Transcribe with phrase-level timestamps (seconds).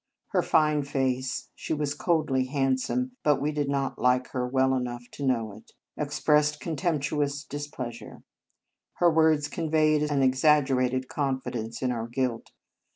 [0.29, 4.73] Her fine face (she was coldly hand some, but we did not like her well
[4.73, 8.23] enough to know it) expressed con temptuous displeasure;
[8.93, 12.49] her words conveyed a somewhat exaggerated confidence in our guilt.